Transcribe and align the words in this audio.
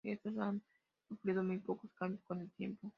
Estos 0.03 0.35
han 0.39 0.61
sufrido 1.07 1.43
muy 1.43 1.59
pocos 1.59 1.91
cambios 1.97 2.23
con 2.25 2.41
el 2.41 2.49
tiempo. 2.53 2.89